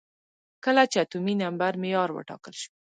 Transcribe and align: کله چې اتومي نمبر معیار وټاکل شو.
کله 0.65 0.83
چې 0.91 0.97
اتومي 1.03 1.33
نمبر 1.43 1.71
معیار 1.81 2.09
وټاکل 2.13 2.53
شو. 2.61 2.71